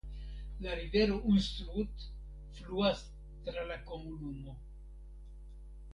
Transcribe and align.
La 0.61 0.73
rivero 0.79 1.17
Unstrut 1.31 2.07
fluas 2.55 3.03
tra 3.45 3.69
la 3.73 3.77
komunumo. 3.91 4.59